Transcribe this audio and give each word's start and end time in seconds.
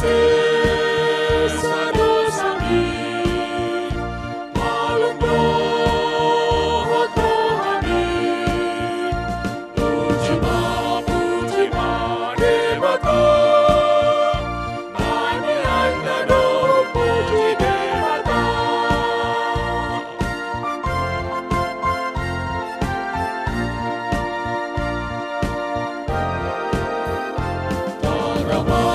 Brasil. 0.00 0.47
Real 28.48 28.87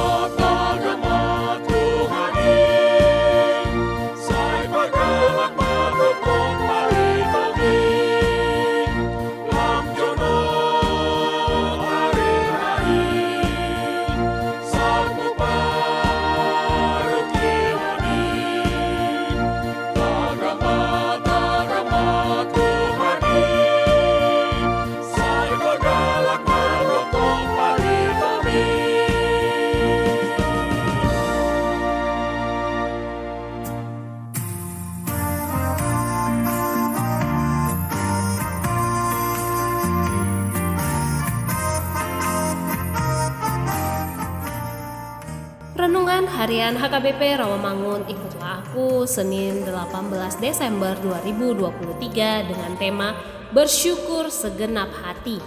Renungan 45.94 46.26
Harian 46.26 46.74
HKBP 46.74 47.38
Rawamangun 47.38 48.10
ikutlah 48.10 48.66
aku 48.66 49.06
Senin 49.06 49.62
18 49.62 50.42
Desember 50.42 50.98
2023 50.98 52.50
dengan 52.50 52.74
tema 52.82 53.14
Bersyukur 53.54 54.34
Segenap 54.34 54.90
Hati. 54.90 55.38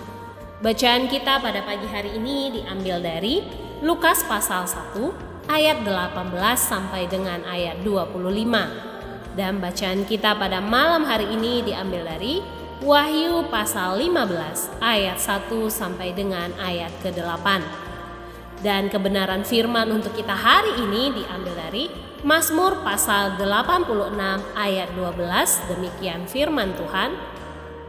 Bacaan 0.63 1.11
kita 1.11 1.43
pada 1.43 1.67
pagi 1.67 1.91
hari 1.91 2.15
ini 2.15 2.63
diambil 2.63 3.03
dari 3.03 3.43
Lukas 3.83 4.23
pasal 4.31 4.71
1 4.71 5.51
ayat 5.51 5.83
18 5.83 6.15
sampai 6.55 7.11
dengan 7.11 7.43
ayat 7.43 7.83
25. 7.83 9.35
Dan 9.35 9.59
bacaan 9.59 10.07
kita 10.07 10.39
pada 10.39 10.63
malam 10.63 11.11
hari 11.11 11.27
ini 11.35 11.67
diambil 11.67 12.07
dari 12.07 12.39
Wahyu 12.87 13.51
pasal 13.51 13.99
15 13.99 14.79
ayat 14.79 15.19
1 15.19 15.51
sampai 15.75 16.15
dengan 16.15 16.55
ayat 16.63 16.95
ke-8. 17.03 17.86
Dan 18.65 18.89
kebenaran 18.89 19.45
firman 19.45 19.93
untuk 19.93 20.17
kita 20.17 20.33
hari 20.33 20.81
ini 20.81 21.13
diambil 21.13 21.55
dari 21.69 21.93
Mazmur 22.25 22.81
pasal 22.81 23.37
86 23.37 24.17
ayat 24.57 24.89
12. 24.97 25.71
Demikian 25.77 26.25
firman 26.25 26.73
Tuhan. 26.73 27.13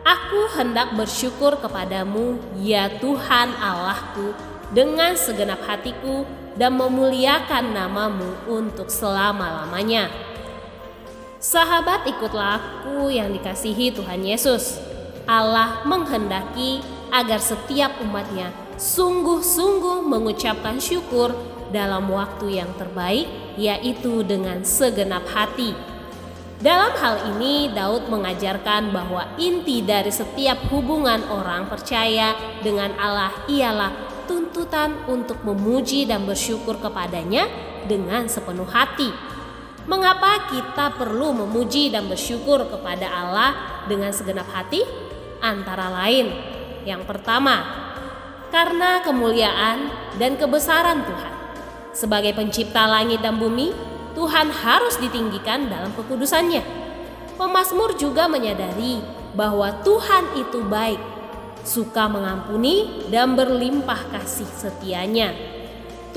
Aku 0.04 0.52
hendak 0.56 0.96
bersyukur 0.96 1.60
kepadamu 1.60 2.40
ya 2.60 2.88
Tuhan 3.00 3.56
Allahku 3.60 4.32
dengan 4.72 5.16
segenap 5.16 5.64
hatiku 5.64 6.28
dan 6.60 6.76
memuliakan 6.76 7.72
namamu 7.72 8.36
untuk 8.48 8.92
selama-lamanya. 8.92 10.12
Sahabat 11.40 12.04
ikutlah 12.08 12.60
aku 12.60 13.08
yang 13.08 13.32
dikasihi 13.32 13.96
Tuhan 13.96 14.24
Yesus. 14.24 14.80
Allah 15.28 15.84
menghendaki 15.84 16.84
agar 17.12 17.40
setiap 17.40 18.00
umatnya 18.04 18.67
sungguh-sungguh 18.78 20.06
mengucapkan 20.06 20.78
syukur 20.78 21.34
dalam 21.74 22.08
waktu 22.08 22.62
yang 22.64 22.72
terbaik, 22.80 23.28
yaitu 23.60 24.24
dengan 24.24 24.64
segenap 24.64 25.26
hati. 25.34 25.74
Dalam 26.58 26.90
hal 26.98 27.38
ini, 27.38 27.70
Daud 27.70 28.10
mengajarkan 28.10 28.90
bahwa 28.90 29.38
inti 29.38 29.86
dari 29.86 30.10
setiap 30.10 30.58
hubungan 30.74 31.22
orang 31.30 31.70
percaya 31.70 32.34
dengan 32.66 32.98
Allah 32.98 33.30
ialah 33.46 33.94
tuntutan 34.26 35.06
untuk 35.06 35.46
memuji 35.46 36.10
dan 36.10 36.26
bersyukur 36.26 36.82
kepadanya 36.82 37.46
dengan 37.86 38.26
sepenuh 38.26 38.66
hati. 38.66 39.14
Mengapa 39.86 40.50
kita 40.50 40.98
perlu 40.98 41.32
memuji 41.46 41.94
dan 41.94 42.10
bersyukur 42.10 42.68
kepada 42.68 43.08
Allah 43.08 43.56
dengan 43.86 44.10
segenap 44.10 44.50
hati? 44.50 44.82
Antara 45.40 45.94
lain, 45.94 46.34
yang 46.84 47.06
pertama, 47.06 47.87
karena 48.50 49.04
kemuliaan 49.04 49.92
dan 50.16 50.40
kebesaran 50.40 51.04
Tuhan. 51.04 51.34
Sebagai 51.92 52.34
pencipta 52.38 52.86
langit 52.86 53.26
dan 53.26 53.42
bumi, 53.42 53.74
Tuhan 54.14 54.50
harus 54.50 54.98
ditinggikan 54.98 55.70
dalam 55.70 55.94
kekudusannya. 55.94 56.62
Pemasmur 57.38 57.94
juga 57.98 58.26
menyadari 58.26 59.02
bahwa 59.38 59.70
Tuhan 59.86 60.42
itu 60.42 60.66
baik, 60.66 61.02
suka 61.62 62.10
mengampuni 62.10 63.06
dan 63.14 63.38
berlimpah 63.38 64.10
kasih 64.14 64.50
setianya. 64.50 65.34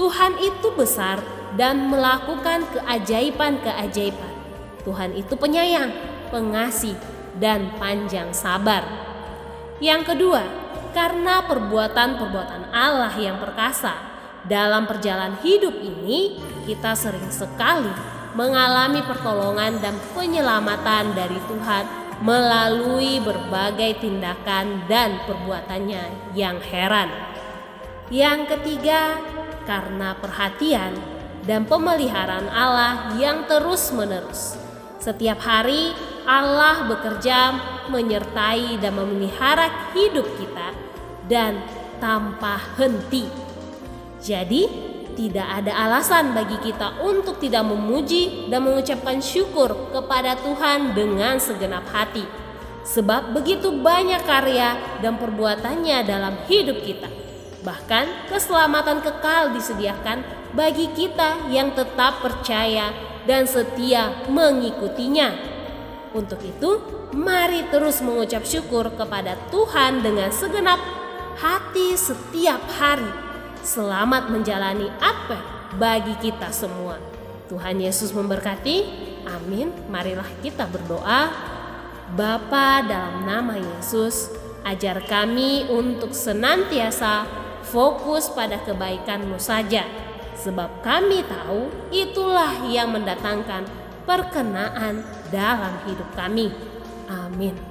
Tuhan 0.00 0.40
itu 0.40 0.72
besar 0.72 1.20
dan 1.60 1.92
melakukan 1.92 2.64
keajaiban-keajaiban. 2.72 4.32
Tuhan 4.80 5.12
itu 5.12 5.36
penyayang, 5.36 5.92
pengasih, 6.32 6.96
dan 7.36 7.68
panjang 7.76 8.32
sabar. 8.32 8.86
Yang 9.80 10.14
kedua, 10.14 10.59
karena 10.90 11.46
perbuatan-perbuatan 11.46 12.74
Allah 12.74 13.14
yang 13.18 13.38
perkasa 13.38 13.94
dalam 14.46 14.88
perjalanan 14.88 15.38
hidup 15.44 15.74
ini, 15.78 16.40
kita 16.64 16.96
sering 16.96 17.28
sekali 17.28 17.90
mengalami 18.34 19.02
pertolongan 19.02 19.82
dan 19.82 19.94
penyelamatan 20.14 21.12
dari 21.18 21.38
Tuhan 21.50 21.84
melalui 22.20 23.18
berbagai 23.24 24.04
tindakan 24.04 24.84
dan 24.86 25.18
perbuatannya 25.24 26.36
yang 26.36 26.60
heran. 26.60 27.08
Yang 28.12 28.56
ketiga, 28.56 29.16
karena 29.64 30.18
perhatian 30.18 30.98
dan 31.46 31.64
pemeliharaan 31.64 32.48
Allah 32.52 33.16
yang 33.16 33.48
terus-menerus. 33.48 34.58
Setiap 35.00 35.40
hari 35.40 35.96
Allah 36.30 36.86
bekerja 36.86 37.38
menyertai 37.90 38.78
dan 38.78 38.94
memelihara 38.94 39.90
hidup 39.90 40.30
kita 40.38 40.70
dan 41.26 41.58
tanpa 41.98 42.54
henti. 42.78 43.26
Jadi, 44.22 44.90
tidak 45.18 45.42
ada 45.42 45.74
alasan 45.90 46.30
bagi 46.30 46.54
kita 46.62 47.02
untuk 47.02 47.42
tidak 47.42 47.66
memuji 47.66 48.46
dan 48.46 48.62
mengucapkan 48.62 49.18
syukur 49.18 49.90
kepada 49.90 50.38
Tuhan 50.38 50.94
dengan 50.94 51.42
segenap 51.42 51.90
hati. 51.90 52.22
Sebab 52.86 53.34
begitu 53.34 53.74
banyak 53.82 54.22
karya 54.22 54.78
dan 55.02 55.18
perbuatannya 55.18 55.98
dalam 56.06 56.38
hidup 56.46 56.78
kita. 56.86 57.10
Bahkan 57.66 58.30
keselamatan 58.30 59.02
kekal 59.02 59.52
disediakan 59.52 60.22
bagi 60.54 60.88
kita 60.94 61.50
yang 61.50 61.74
tetap 61.74 62.22
percaya 62.22 62.94
dan 63.28 63.44
setia 63.44 64.24
mengikutinya. 64.30 65.49
Untuk 66.10 66.42
itu, 66.42 66.82
mari 67.14 67.70
terus 67.70 68.02
mengucap 68.02 68.42
syukur 68.42 68.90
kepada 68.98 69.38
Tuhan 69.54 70.02
dengan 70.02 70.34
segenap 70.34 70.82
hati 71.38 71.94
setiap 71.94 72.58
hari. 72.74 73.06
Selamat 73.62 74.26
menjalani 74.26 74.90
apa 74.98 75.38
bagi 75.78 76.18
kita 76.18 76.50
semua. 76.50 76.98
Tuhan 77.46 77.78
Yesus 77.78 78.10
memberkati. 78.10 79.06
Amin. 79.30 79.70
Marilah 79.86 80.26
kita 80.42 80.66
berdoa. 80.66 81.30
Bapa 82.10 82.82
dalam 82.82 83.22
nama 83.22 83.54
Yesus, 83.54 84.34
ajar 84.66 85.06
kami 85.06 85.70
untuk 85.70 86.10
senantiasa 86.10 87.22
fokus 87.70 88.26
pada 88.34 88.58
kebaikan-Mu 88.66 89.38
saja. 89.38 89.86
Sebab 90.34 90.82
kami 90.82 91.22
tahu 91.22 91.70
itulah 91.94 92.66
yang 92.66 92.90
mendatangkan 92.90 93.62
perkenaan 94.04 95.04
dalam 95.30 95.74
hidup 95.86 96.08
kami. 96.16 96.52
Amin. 97.10 97.69